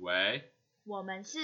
[0.00, 0.52] 喂
[0.84, 1.38] 我们是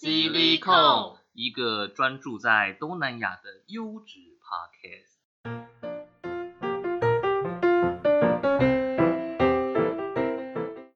[0.00, 5.18] Silicon，一个专注在东南亚的优质 podcast。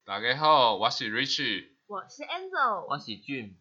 [0.04, 1.66] 大家好，我是 Rich。
[1.86, 3.56] 我是 Angel，我是俊，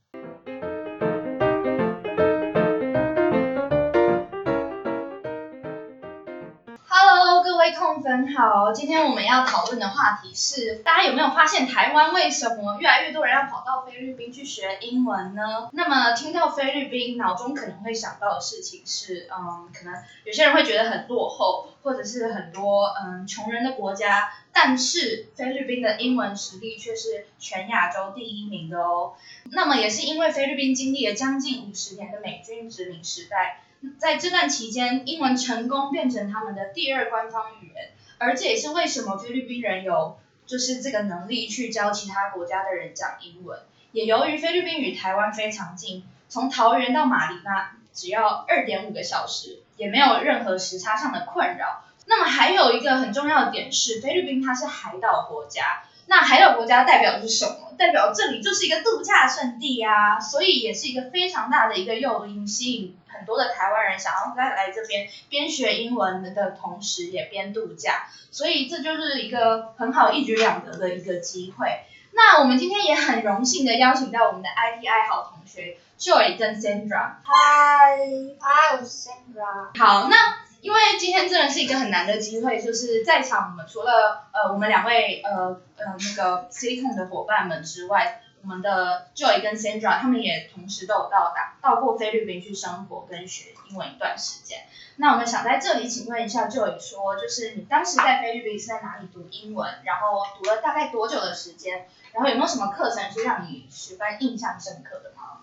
[7.74, 15.70] 控粉好，今天我们要讨论的话题是，大家有没有发现台湾为什么越来越多人要跑到菲律宾去学英文呢？
[15.74, 19.94] 那么听到菲律宾，脑中可能会想到的事情是，嗯，可能
[20.26, 29.14] 有些人会觉得很落后，或者是很多嗯穷人的国家，但是菲律宾的英文实力却是全亚洲第一名的哦。
[29.52, 33.62] 那么也是因为菲律宾经历了将近五十年的美军殖民时代。
[33.98, 43.60] 在这段期间，英文成功变成他们的第二官方语言，而这也是为什么菲律宾人有就是这个能力去教其他国家的人讲英文。
[43.92, 51.84] 也由于菲律宾与台湾非常近，从桃园到马尼拉只要二点五个小时，也没有任何时差上的困扰。
[52.06, 55.84] 那么还有一个很重要的点是，菲律宾它是海岛国家。
[56.08, 57.74] 那海岛国家代表的是什么？
[57.78, 71.86] 代表这里就是一个度假胜地啊，所以也是一个非常大的一个诱因，吸引很多的台湾人想要再来这边边学英文的同时也边度假，所以这就是一个很好一举两得的一个机会。
[72.14, 77.14] 那我们今天也很荣幸的邀请到我们的 IT 爱好同学 Joy 跟 Sandra。
[77.24, 77.98] 嗨，
[78.40, 79.70] 嗨，我是 Sandra。
[79.80, 80.16] 好，那
[80.62, 94.66] 因为今天真的是一个很难的机会，就是在场我们除了呃我们两位呃呃那个 Silicon 的伙伴们之外，我们的 Joy 跟 Sandra 他们也同时都有到达到过菲律宾去生活跟学英文一段时间。
[94.98, 105.40] 那我们想在这里请问一下 Joy 说，就是你当时在菲律宾是在哪里读英文，然后读了大概多久的时间，然后有没有什么课程是让你十分印象深刻的吗？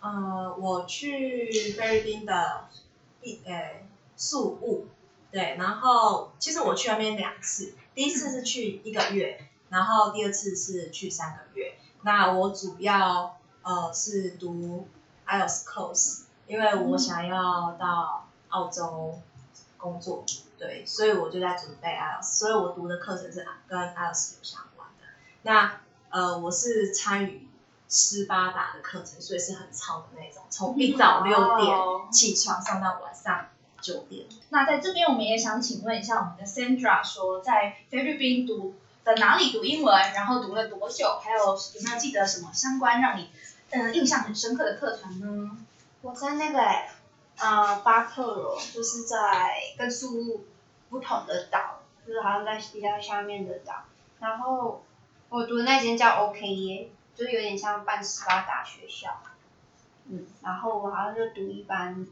[0.00, 2.68] 呃，我去菲律宾的
[3.20, 3.82] 一呃
[4.22, 4.86] 宿务，
[5.32, 11.74] 对，然后其实我去那边两次，第一次是去一个月，然后第二次是去三个月。
[12.02, 14.86] 那我主要呃是读
[15.26, 19.18] IELTS course，因为我想要到澳洲
[19.76, 20.24] 工作，
[20.56, 25.06] 对，所以我就在准备 IELTS，所以我读的课程是跟 IELTS 有相关的。
[25.42, 25.80] 那
[26.10, 27.48] 呃，我是参与
[27.88, 31.76] 斯巴达的课程，所以是很超的那种，从一早六点
[32.12, 33.48] 起床上到晚上
[33.82, 34.24] 酒店。
[34.48, 43.28] 那在这边，我们也想请问一下我们的 Sandra，说在菲律宾读的哪里读英文，然后读了多久，还有有没有记得什么相关让你
[43.74, 45.50] 嗯、印象很深刻的课程呢？
[46.02, 46.90] 我在那个欸
[47.38, 49.16] 呃巴克罗，就是在
[49.78, 50.44] 跟宿务
[50.90, 53.84] 不同的岛，就是好像在比较下面的岛。
[54.20, 54.84] 然后
[55.30, 59.22] 我读的那间叫 OK 耶，就有点像半斯巴达学校。
[60.06, 62.06] 嗯，然后我好像就读一般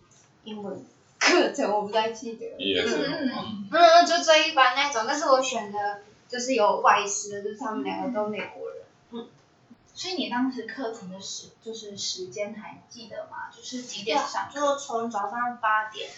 [0.45, 0.83] 英文
[1.31, 2.47] 课程，我不太记得。
[2.59, 8.77] 也是嗯嗯，就最一般那种，但是我选的就是有外师，就是他们两个都美国人。
[9.13, 9.29] 嗯
[9.93, 13.51] 所以你当时课程的时就是时间还记得吗？
[13.55, 14.59] 就是几点上课？
[14.59, 16.09] 就从早上八点，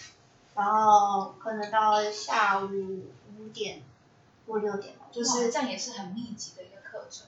[0.55, 2.67] 然后可能到下午
[3.37, 3.81] 五点
[4.47, 7.27] 或六点吧，就就是是这样也是很密集的一个课程。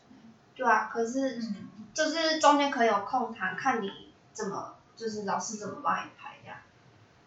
[0.55, 0.89] 对啊。
[0.93, 3.89] 可是嗯，就是中间可以有空堂，看你
[4.31, 6.14] 怎么，就是老师怎么帮你排这样。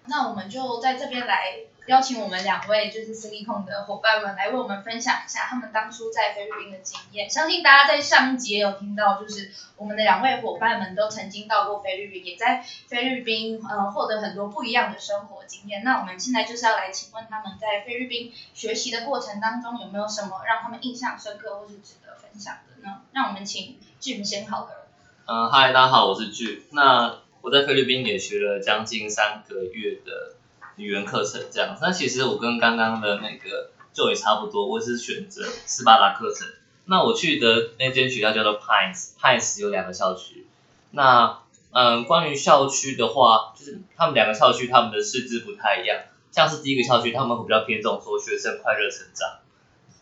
[0.09, 7.31] 那我们就在这边来邀请我们两位就是 Silicon 的伙伴们来为我们分享一下他们当初在菲律宾的经验。
[7.31, 15.83] 相信大家在上一集也有听到，就是我们的两位伙伴们都曾经到过菲律宾，也在菲律宾呃获得很多不一样的生活经验。
[15.83, 23.03] 那我们现在就是要来请问他们在菲律宾学习的过程当中有没有什么让他们印象深刻或是值得分享的呢？
[23.13, 24.87] 让我们请 Jim 先好了。
[25.27, 26.67] 嗯，嗨，大家好，我是剧。
[26.73, 30.35] 那我在菲律宾也学了将近三个月的
[30.77, 31.79] 语言课程，这样。
[31.81, 36.47] 那其实我跟刚刚的那个就也差不多，我是选择斯巴达课程。
[36.85, 40.47] 那我去的那间学校叫做 Pines，Pines 有两个校区。
[40.91, 41.41] 那
[41.71, 45.99] 嗯，关于校区的话，就是他们两个校区他们的师资不太一样。
[46.31, 49.41] 像是第一个校区，他们会比较偏重说学生快乐成长，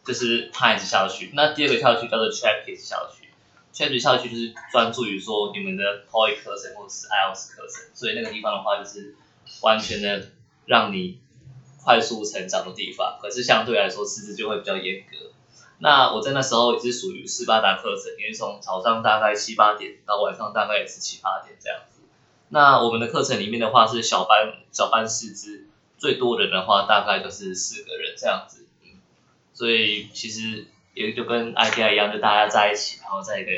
[0.04, 1.32] 就是 Pines 校区。
[1.34, 3.25] 那第二个校区叫做 Chapis 校区。
[3.76, 9.14] 确实校区就是专注于说你们的 TOEIC 课程或者是 IELTS 课程，所以那个地方的话就是
[9.60, 10.28] 完全的
[10.64, 11.20] 让你
[11.84, 15.30] 快速成长的地方，可是相对来说师资就会比较严格。
[15.78, 22.00] 那我在那时候也是属于斯巴达课程，也是从早上大概七八点到晚上大概也是七八点这样子。
[22.48, 25.66] 那我们的课程里面的话是小班小班师资，
[25.98, 28.64] 最多人的话大概就是四个人这样子。
[28.84, 28.92] 嗯，
[29.52, 33.50] 所以其实也就跟 IPI 一样，就大家在一起，然后在一个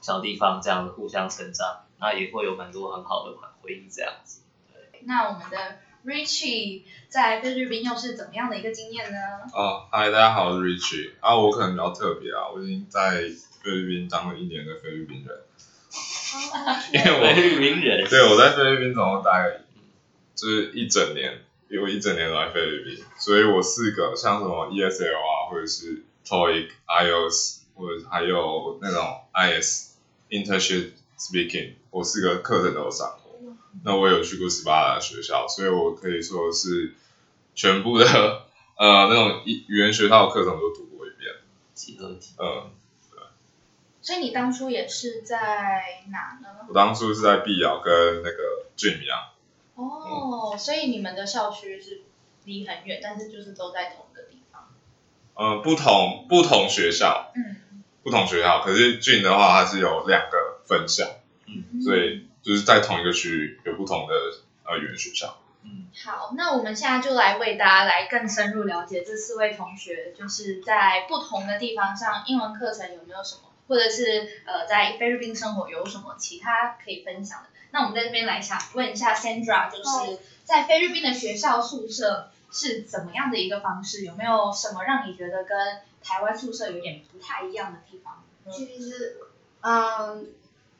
[0.00, 4.40] 小地方这样子互相成长，那也会有蛮多很好的回忆这样子。
[5.04, 9.18] 那我们的 Richie 在菲律宾又是怎么样的一个经验呢？
[9.54, 11.12] 哦，嗨，大家好，我是 Richie。
[11.20, 13.30] 啊，我可能比较特别啊，我已经在
[13.62, 15.38] 菲律宾当了一年的菲律宾人，
[16.92, 19.60] 因为我菲律宾人，对我在菲律宾总共大概
[20.34, 29.96] 就是一整年，因为一整年都在菲律宾，所以我四个像什么 ESL 啊，或者是 TOEIC、IELTS，或者还有那种 IS
[30.30, 33.38] Internship Speaking，我四个课程都有上过。
[33.84, 36.94] 那我有去过十八的学校，所以我可以说是
[37.54, 38.04] 全部的
[38.76, 41.32] 呃那种语语言学校的课程都读过一遍。
[41.74, 42.70] 集合体，嗯，
[44.00, 46.66] 所以你当初也是在哪呢？
[46.68, 49.18] 我当初是在碧瑶跟那个俊阳，
[49.74, 52.02] 哦，所以你们的校区是
[52.44, 54.06] 离很远，但是就是都在同。
[55.34, 61.04] 嗯，不同不同学校，嗯，不同学校，可是俊的话它是有两个分校，
[61.46, 64.14] 嗯所以就是在同一个区域有不同的
[64.64, 65.38] 呃语言学校。
[65.64, 77.48] 嗯好，那我们现在就来为大家来更深入了解这四位同学，就是在不同的地方上英文课程有没有什么，或者是呃在菲律宾生活有什么其他可以分享的。
[77.70, 84.04] 那我们在这边来想问一下 Sandra，就是在菲律宾的学校宿舍是怎么样的一个方式？
[84.04, 85.56] 有没有什么让你觉得跟
[86.04, 88.22] 台湾宿舍有点不太一样的地方？
[88.52, 89.16] 其实，
[89.62, 90.26] 嗯，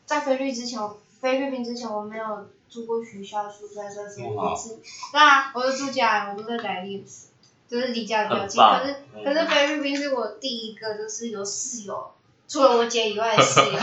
[0.04, 4.80] 在菲律宾之前，我菲律宾之前我没有住过学校宿舍，所以是第一次。
[5.12, 7.28] 对啊，我是住家人，我住在莱利斯，
[7.69, 8.60] 就是离家比较近。
[8.60, 12.12] 可是嗯可是菲律宾是我第一个就是有室友，
[12.48, 13.66] 除了我姐以外的室友，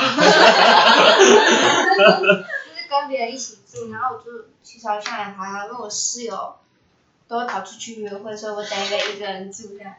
[1.96, 1.96] 就
[2.76, 6.56] 是跟别人一起住，然后我就其实好像也还好，因为我室友
[7.30, 9.94] 都会跑出去约会，所以我等一个一个人住这样，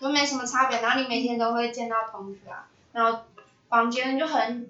[0.00, 0.80] 都没什么差别。
[0.80, 3.20] 然后你每天都会见到同学啊，然后
[3.68, 4.68] 房间就很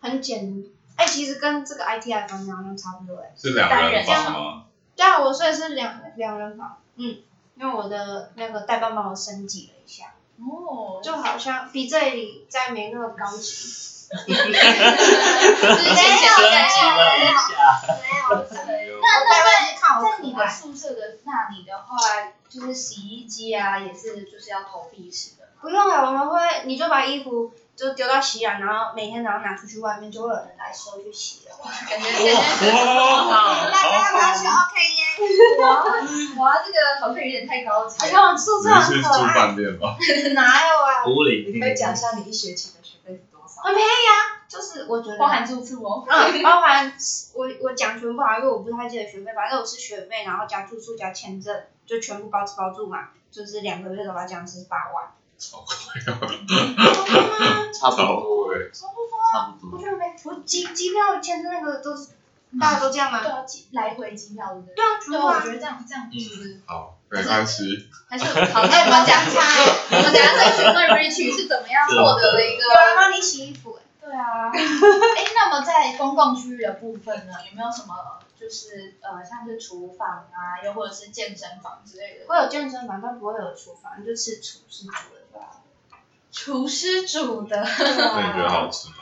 [0.00, 0.64] 很简，
[0.96, 3.32] 哎、其实跟这个 ITI 房间好像差不多哎。
[3.36, 4.64] 是两人房吗？
[4.96, 7.18] 对啊，我睡的是两两人房，嗯，
[7.54, 13.84] 因为我的那个代办帮我升级了一下，哦，就好像比这里再没那么高级。
[14.08, 17.50] 就是浅浅的升级了一下，
[17.88, 18.54] 没有，是
[19.06, 21.96] 那那在看我在你的宿舍的那里的话，
[22.48, 25.46] 就是洗衣机啊，也是就是要投币式的。
[25.60, 31.56] 不用了，我们会，你就把衣服就丢到洗染，然后每天早上拿出去外面，就会有人来收去洗了。
[31.88, 32.34] 感觉感觉
[33.30, 35.00] 哇，大家要不要去 OK 耶？
[36.36, 39.96] 哇，这个好像有点太高级而且我们宿舍很可爱，饭店吧？
[40.34, 41.04] 哪有啊？
[41.04, 43.62] 狐狸，你可以讲一下你一学期的学费是多少？
[43.62, 46.04] 很便宜啊，就是我觉得包含住宿哦。
[46.06, 46.92] 嗯，包含
[47.34, 55.12] 我我讲全部啊，因为我不太记得学费，反正我是学费，然后加住宿加签证，就全部包吃包住嘛，就是两个月的话，这样是八万。
[55.38, 56.16] 超贵啊，
[57.70, 58.70] 差不超多，贵。
[58.72, 58.86] 差
[59.60, 59.76] 不多。
[59.76, 62.08] 我觉得没，我机机票签证那个都是
[62.58, 63.20] 大家都这样吗？
[63.22, 64.74] 对啊，机来回机票对不对？
[64.74, 65.52] 对啊，全对啊，我觉。
[65.52, 67.86] 得这样这样其实好，没关系。
[68.08, 68.64] 还是好。
[68.64, 69.42] 那我们讲一下，
[69.92, 73.75] 我们等一下再询问 Richie 是怎么样获得的一个有人帮你洗衣服
[74.16, 77.94] 啊， 哎，那么在公共区域的部分呢，有没有什么
[78.38, 82.26] 就是呃，像是厨房啊，又或者是健身房之类的？
[82.26, 85.62] 会有健身房，但不会有厨房，就吃厨师煮的，对吧？
[86.30, 88.96] 厨师煮的， 那你觉得好吃吗？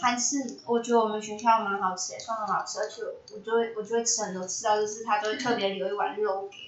[0.00, 3.02] 还是我觉得我们学校蛮好吃的，算很好吃，而且
[3.34, 6.67] 我就会我就会吃很多，吃到就是他都会特别留一碗肉给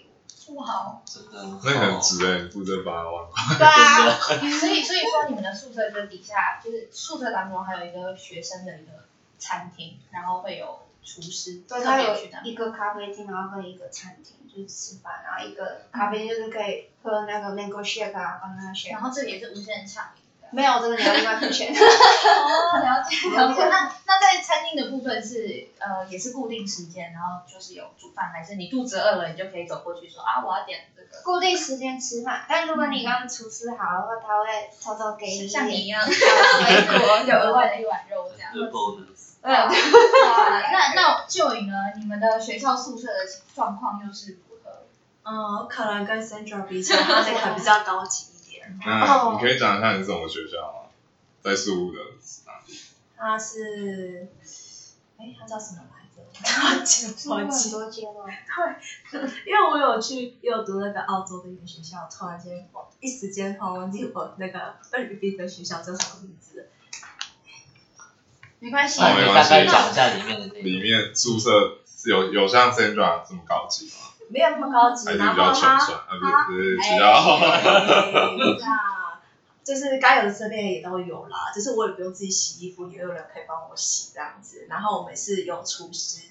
[0.55, 0.63] 我。
[0.63, 3.57] 哇，真的很好，那个很值哎，你负责八万块。
[3.57, 4.19] 对啊，
[4.59, 8.93] 所以所以说你们的宿舍就底下就是宿舍当中还有一个学生的一个
[9.39, 18.93] 餐厅，然后会有厨师对，特它有别去那一个咖啡厅，然后跟一个餐厅，就是吃饭，然后一个咖啡厅就是可以喝那个 mango shake 啊，banana shake。
[18.93, 20.30] 然后这个也是无限畅饮的。
[20.53, 21.73] 没有真的你要另外付钱。
[21.73, 23.65] 哦，了解了解。
[23.69, 38.53] 那那在餐厅的部分是呃也是固定时间，然后就是有煮饭，还是你肚子饿了你就可以走过去说啊我要点这个，固定时间吃饭，但如果你刚厨师好的话，他会偷偷给你像你一样，水果有额外的一碗肉这样。
[39.43, 39.69] 嗯，哇，
[40.71, 43.21] 那那就以呢，你们的学校宿舍的
[43.55, 44.71] 状况又是如何？
[45.25, 48.27] 嗯，可能跟 Central 比起来，它那个比较高级。
[48.85, 50.91] 那你可以讲一下你是什么学校吗？
[51.43, 51.99] 在宿务的
[52.47, 52.79] 哪里？
[53.17, 54.29] 他是，
[55.19, 56.21] 哎，他叫什么来着？
[56.77, 57.71] 忘记是很忘记。
[57.71, 58.25] 多间哦。
[59.47, 62.69] 因为我有去，也有读那个澳洲的一个学校，突然间
[63.01, 66.67] 一时间突然忘记我那个菲律宾的学校叫什么名字了。
[68.59, 69.15] 没关系，大
[69.49, 70.81] 概讲一下里面的内里。
[70.83, 73.93] 面宿舍是有有像 Sandra 这么高级吗？
[74.31, 75.99] 没有那么高级，还是比然后它酸？
[76.09, 76.17] 啊，
[76.49, 76.97] 不是，不是
[78.55, 78.69] 比哎
[79.63, 84.67] 就是该有的设备也都有啦，就是我也不用自己洗衣服，也有人可以帮我洗这样子。
[84.69, 86.23] 然后我们是有厨师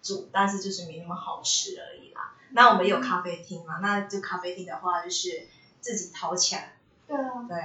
[0.00, 2.32] 煮，但是就是没那么好吃而已啦。
[2.50, 3.80] 那我们有咖啡厅嘛？
[3.82, 5.48] 那就咖啡厅的话，就是
[5.80, 6.76] 自己掏钱。
[7.08, 7.56] 对啊，对，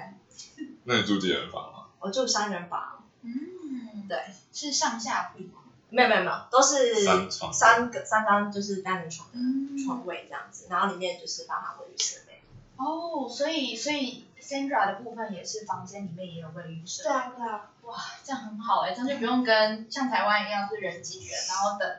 [0.85, 1.87] 那你住几人房啊？
[1.99, 4.17] 我住三人房，嗯，对，
[4.51, 5.60] 是上下铺吗？
[5.91, 12.41] 没有没有没有，都是三床三个三张就是单人床的嗯床位这样子，然后里面就是包含卫浴设备。
[12.77, 17.13] 哦，所以所以 Sandra 的部分也是房间里面也有卫浴设备对。
[17.13, 21.89] 啊，对啊，哇，这样很好哎，这样就不用跟像台湾一样是人挤人，然后等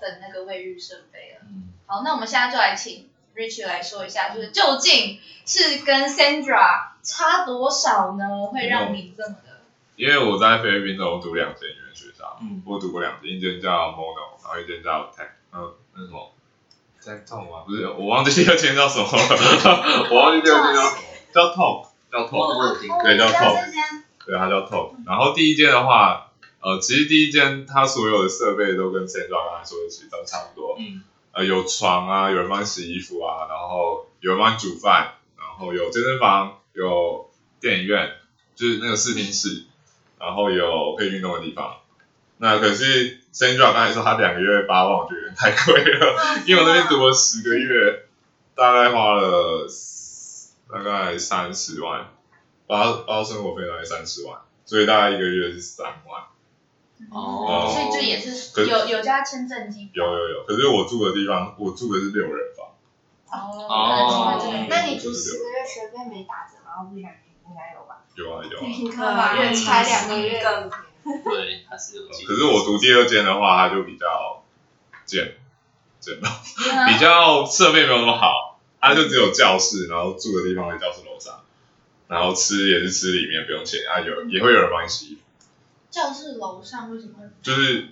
[0.00, 1.46] 等那个卫浴设备了。
[1.48, 8.46] 嗯，好，那我们现在就来请 Rich 来说一下，就是究竟是跟 Sandra 差多少呢？
[8.52, 9.60] 会让你这么的
[9.96, 11.81] 因为我在菲律宾都有读两间语言学
[12.22, 12.62] 校，嗯。
[12.64, 16.32] 我读过两间，一间叫 Mono，然后一间叫 Tech，嗯，那什么
[17.02, 17.64] ？Tech Talk 吗？
[17.66, 21.02] 不是，我忘记第二间叫什么了， 我忘记第二间叫什么，
[21.34, 24.94] 叫 Talk，叫 Talk，对，叫这 Talk，样对，它叫 Talk。
[25.04, 31.02] 然后第一间的话，呃，其实第一间它所有的设备都跟 Sandra 刚才说的其实都差不多，嗯。
[31.34, 38.10] 呃，有床啊，有人帮你洗衣服啊，然后有人帮你煮饭，然后有健身房，有电影院，
[38.54, 39.64] 就是那个视听室，
[40.18, 41.76] 然后有可以运动的地方。
[42.42, 48.02] 那可是 Sandra 刚才说他两个月八万，我觉得有点太贵了， 因为我那边读了十个月，
[48.56, 49.64] 大概花了
[50.68, 52.08] 大概三十万，
[52.66, 56.24] 包包生活费大概三十万，所以大概一个月是三万。
[57.12, 62.66] 哦所以这也是可有有加签证金有有有，可是我住的地方，我住的是六人房。
[63.30, 66.82] 哦那你住十个月学费没打折吗？
[66.82, 67.08] 我不想
[67.46, 68.02] 应该有吧？
[68.16, 68.62] 有啊有啊。
[68.66, 70.68] 你看吧，月才两个月，更
[71.24, 74.44] 对，它是有机可是我读第二间的话，它就比较
[75.04, 75.34] 简
[76.00, 81.44] 简陋，嗯比较设备没有那么好，它就只有教室，然后住的地方在教室楼上，
[82.08, 85.20] 然后吃也是吃里面不用钱啊，有也会有人帮你洗衣服，
[85.90, 87.24] 教室楼上为什么会？
[87.42, 87.88] 就是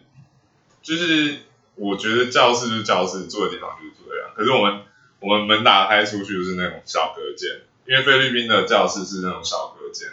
[0.82, 1.38] 就是
[1.74, 4.82] 我觉得教室就是教室，住的地方就是住这样，可是我们
[5.20, 10.08] 我们门打开出去就是那种小隔间，因为菲律宾的教室是那种小隔间，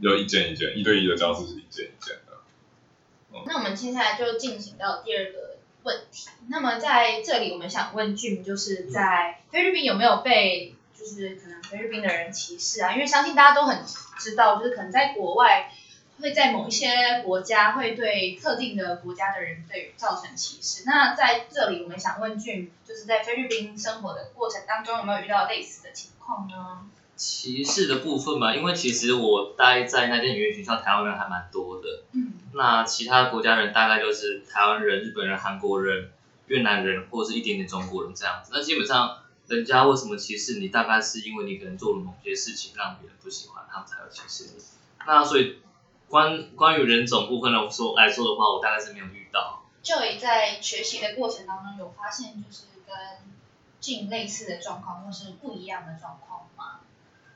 [0.00, 2.14] 有一间一间，一对一的教室是一间一间。
[2.16, 2.21] 的。
[3.46, 6.28] 那我们接下来就进行到第二个问题。
[6.48, 12.92] 那么在这里，我们想问 Jim，就是在菲律宾有没有被就是可能菲律宾的人歧视啊？
[12.92, 13.84] 因为相信大家都很
[14.18, 15.70] 知道，就是可能在国外
[16.20, 20.84] 会在某一些国家会对特定的国家的人对造成歧视。
[20.86, 26.88] 那在这里，我们想问 Jim，就是在菲律宾生活的过程当中，有没有遇到类似的情况呢？
[27.22, 32.02] 歧视的部分嘛，因为其实我待在那间语言学校，台湾人还蛮多的。
[32.10, 36.10] 嗯，那其他国家人大概就是台湾人、日本人、韩国人、
[36.48, 38.50] 越南人，或者是一点点中国人这样子。
[38.52, 44.62] 那基本上，人家为什么歧视你，大概是因为你可能做了某些事情让别人不喜欢，他们才会歧视你。
[45.06, 45.58] 那所以
[46.08, 49.62] 关关于人种部分来说来说的话，我大概是没有遇到。
[49.80, 52.96] 就也在学习的过程当中有发现，就是跟
[53.80, 56.80] Jim 类似的状况，或是不一样的状况吗？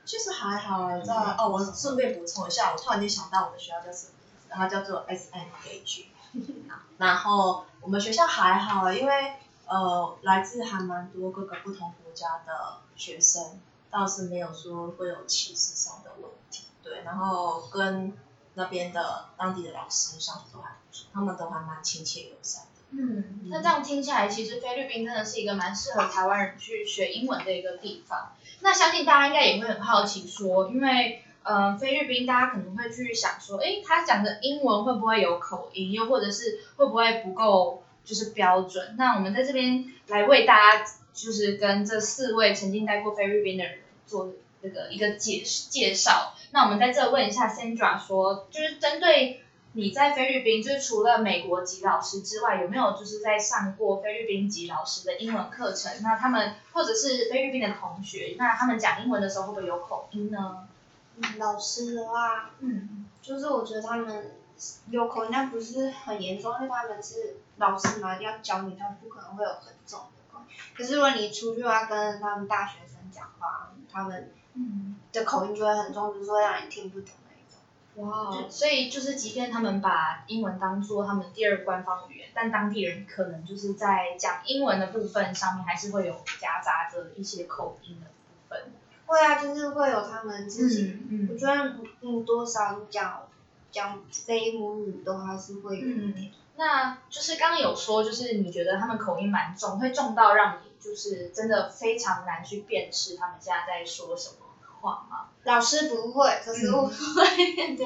[0.07, 6.07] 其实还好哎，在哦，我顺便补充一下，我突然间想到我们学校叫什么名字，它叫做 S M K G。
[6.97, 9.33] 然后我们学校还好，因为
[9.65, 13.59] 呃来自还蛮多各个不同国家的学生，
[13.91, 16.67] 倒是没有说会有歧视上的问题。
[16.81, 18.17] 对，然后跟
[18.53, 22.69] 那边的当地的老师相处都还不错，他们都还蛮亲切友善的。
[22.91, 28.31] 嗯，那这样听起来，其实菲律宾真的是一个蛮适合台湾人去学英文的一个地方。
[28.59, 38.95] 那相信大家应该也会很好奇说，因为呃菲律宾大家可能会去想说，诶，他讲的英文会不会有口音，又或者是会不会不够就是标准？
[38.97, 46.33] 那我们在这边来为大家就是跟这四位曾经待过菲律宾的人做这个一个介介绍。
[46.51, 49.41] 那我们在这问一下 Sandra 说，就是针对
[49.77, 55.91] 你在菲律宾，就是除了美国籍老师之外，有没有就是在上过菲律宾籍老师的英文课程？
[56.01, 60.67] 那他们或者是菲律宾的同学，那他们讲英文的时候会不会有口音呢？
[61.17, 64.31] 嗯老师的话，嗯就是我觉得他们
[64.89, 70.55] 有口音，但不是很严重，因为他们是老师嘛，要教你，他们不可能会有很重的口音。
[70.75, 74.31] 可是如果你出去的话跟他们大学生讲话，他们，
[75.13, 77.09] 的口音就会很重，就是说让你听不懂。
[77.97, 88.71] 哇，所以就是即便他们把英文当做他们第二官方语言，但当地人可能就是在讲英文的部分上面，还是会有夹杂着一些口音的部分。
[89.07, 90.99] 会啊，就是会有他们自己。
[91.09, 93.23] 嗯我觉得嗯，多少讲
[93.71, 96.31] 讲非母语都还是会有一点。
[96.55, 104.46] 那就是刚刚有说，就是你觉得他们口音蛮重，会重到让你就是真的非常难去辨识他们现在在说什么，
[104.81, 105.27] 况吗？
[105.43, 106.93] 老师不会，可是我会
[107.75, 107.85] 的，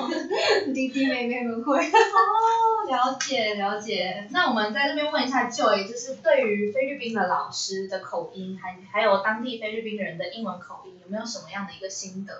[0.74, 1.78] 弟弟妹妹们会。
[1.78, 4.28] 哦，了解了解。
[4.30, 12.34] 那我们在这边问一下 Joy，就是对于菲律宾的老师的口音，还还有当地菲律宾人的英文口音，有没有什么样的一个心得？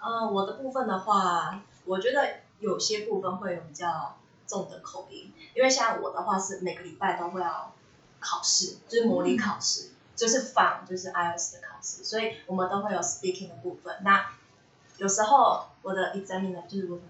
[0.00, 2.28] 呃，我的部分的话，我觉得
[2.60, 7.72] 有些部分会有比较重的口音，因为像我的话是每个礼拜都会要
[8.18, 13.96] 考试，就是模拟考试，就是仿就是 IELTS 的考试，所以我们都会有 speaking 的部分。
[14.02, 14.26] 那
[14.96, 17.02] 有时候我的 examiner 就是我们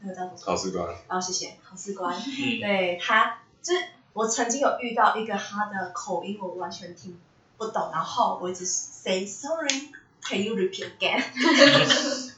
[0.00, 0.36] 那个叫什么？
[0.44, 7.16] 考试官，哦，谢谢考试官，嗯，对他，就是我曾经有遇到一个他的口音我完全听
[7.56, 11.22] 不懂，然后我一直 say sorry，can you repeat again？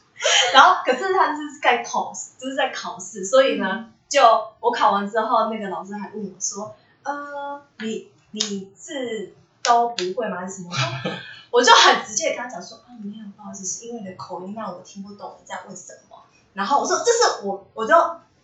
[0.53, 4.21] 然后可是他是在考，就是在考试，所以呢，就
[4.61, 9.33] 我考完之后，那个老师还问我说，呃，你你字
[9.71, 10.47] 都不会吗？
[10.47, 10.71] 是什么？
[11.51, 16.17] 我就很直接跟他讲说，啊，没有，不好意思，是因为你的口音让我听不懂你在问什么。
[16.53, 17.95] 然后我说，这是我，我就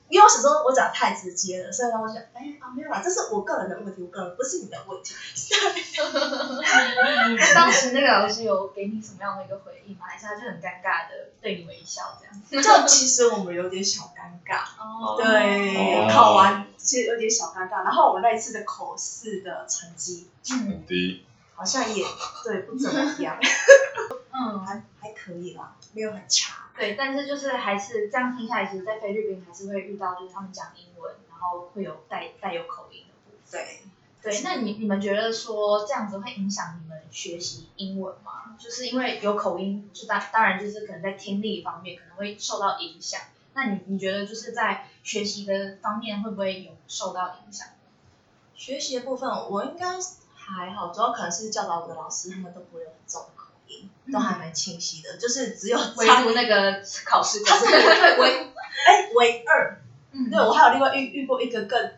[0.09, 5.15] 因为我想说我讲得太直接了，所以呢，我就哎啊没有啦，这是我个人的问题，我个人不是你的问题。
[7.55, 10.07] 当时那个老师有给你什么样的一个回应吗？
[10.09, 12.35] 还是他就很尴尬的对你微笑这样？
[12.63, 17.83] 就其实我们有点小尴尬，哦对，哦考完其实有点小尴尬。
[17.85, 21.25] 然后我那一次的口试的成绩嗯很低，
[21.57, 22.05] 好像也
[22.45, 23.39] 对不怎么样，
[24.31, 26.69] 嗯，还还可以啦，没有很差。
[26.77, 33.65] 对，但是就是还是这样听下来，其实，在菲律宾还是会遇到，就是他们讲英文，然后会有带带有口音的部分。
[34.23, 38.55] 对，对，那你你们觉得说这样子会影响你们学习英文吗？
[38.59, 43.21] 就是因为有口音，就当当然就是可能在听力方面可能会受到影响。
[43.55, 47.69] 那你你觉得就是在学习的方面会不会有受到影响？
[48.55, 49.99] 学习的部分我应该
[50.47, 58.53] 还好，主要可能是教导我的老师，他们都不会有很重的口音，都还蛮清晰的，就是只有唯差独那个考试他官，是对唯
[58.87, 59.81] 哎唯二，
[60.13, 60.31] 嗯。
[60.31, 61.93] 对我还有另外遇遇过一个更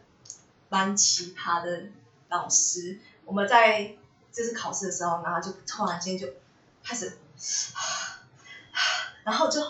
[0.70, 1.82] 蛮奇葩的
[2.28, 3.94] 老师，我们在
[4.32, 6.26] 就是考试的时候，然后就突然间就
[6.82, 7.18] 开始，
[9.24, 9.60] 然后就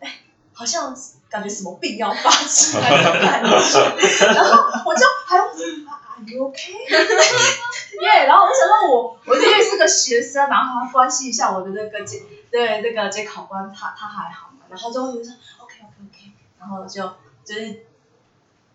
[0.00, 0.22] 哎
[0.54, 0.96] 好像
[1.28, 5.91] 感觉什么病要发出来的感觉， 然后我就还要啊 Are
[6.26, 6.72] you okay？
[8.02, 17.02] 耶然后我就想到我我因为是个学生，然后还要关心一下我的那个监对那个监考官他他还好嘛，然后就会说 OK OK OK，然后就
[17.44, 17.86] 就是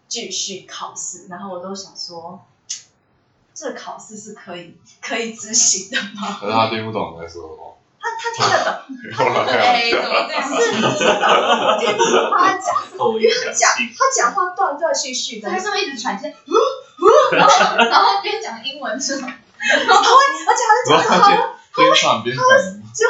[0.08, 2.46] 继续考试，然后我都想说，
[3.54, 6.38] 这考试是可以可以执行的吗？
[6.40, 7.74] 可是他听不懂你在说什么。
[8.00, 10.48] 他他听得懂， 哎，怎么这样？
[10.48, 10.88] 是听得
[11.20, 11.28] 懂，
[11.68, 16.32] 我听不懂他讲什么，口音很讲，他讲话断断续续的，他是不是一直传线？
[17.32, 19.34] 然后然后边讲英文是吗？
[19.60, 21.40] 然后他会而且他在讲然后他边
[21.76, 22.44] 边唱边讲，
[22.94, 23.06] 就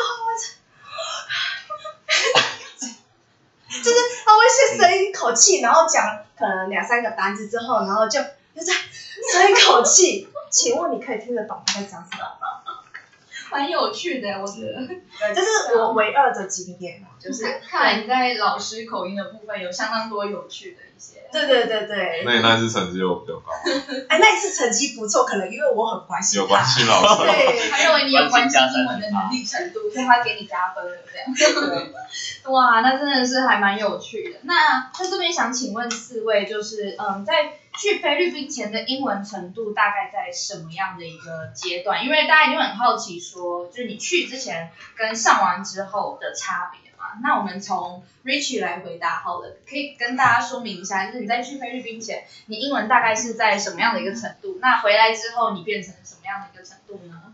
[3.84, 8.74] 就是他会先深一口气，然后讲可能两三个单字之后，然后就又再
[9.32, 10.28] 深一口气。
[10.50, 12.57] 请问你可以听得懂他在讲什么吗？
[13.52, 14.86] 蛮有趣的，我觉得。
[14.88, 21.18] 对，这是我唯二的经验啊， 就是看来你在老师口音的部分有相当多有趣的一些。
[21.32, 23.52] 对对对对，那你那次成绩又比较高，
[24.08, 27.24] 哎，那一次成绩不错，可能因为我很关心他有关心老师。
[27.24, 31.88] 对，他认为你有关心英文的能力程度，所以他给你加分了，这样。
[32.54, 34.40] 哇，那真的是还蛮有趣的。
[34.44, 42.04] 那在这边想请问四位，就是嗯，在去菲律宾前的英文程度大概在什么样的一个阶段？
[42.04, 47.20] 因为大家一定很好奇说，就是你去之前跟上完之后的差别嘛。
[47.22, 54.58] 那我们从 Richie 来回答好了，可以跟大家说明一下，就是你在去菲律宾前，你英文大概是在什么样的一个程度？
[54.60, 57.34] 那回来之后，你变成什么样的一个程度呢？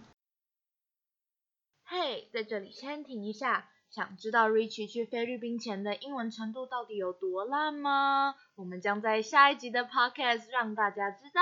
[1.86, 8.34] 嘿在这里先停一下，想知道 Richie 去菲律宾前的英文程度到底有多烂吗？
[8.56, 11.42] 我们将在下一集的 Podcast 让大家知道。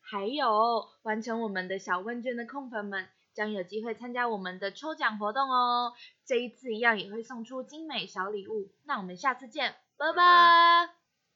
[0.00, 5.92] 还有，完成我们的小问卷的控粉们将有机会参加我们的抽奖活动哦。
[6.24, 8.70] 这一次一样也会送出精美小礼物。
[8.86, 10.99] 那我们下次见，拜拜。